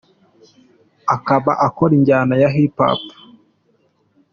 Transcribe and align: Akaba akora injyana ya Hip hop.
Akaba 1.15 1.51
akora 1.67 1.91
injyana 1.99 2.33
ya 2.41 2.49
Hip 2.55 2.75
hop. 2.81 3.01